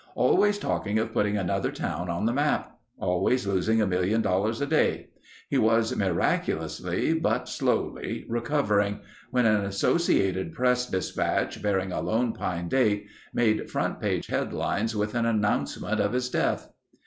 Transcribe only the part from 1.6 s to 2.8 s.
town on the map.